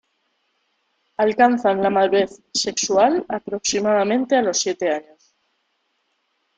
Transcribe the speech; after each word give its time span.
Alcanzan 1.25 1.83
la 1.83 1.91
madurez 1.91 2.41
sexual 2.53 3.23
aproximadamente 3.29 4.35
a 4.35 4.41
los 4.41 4.57
siete 4.57 4.89
años. 4.89 5.35